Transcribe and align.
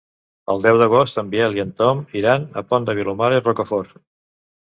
El 0.51 0.61
deu 0.61 0.77
d'agost 0.81 1.19
en 1.21 1.27
Biel 1.33 1.57
i 1.57 1.61
en 1.63 1.73
Tom 1.81 2.01
iran 2.21 2.47
al 2.61 2.65
Pont 2.71 2.87
de 2.89 2.97
Vilomara 3.01 3.39
i 3.41 3.45
Rocafort. 3.45 3.93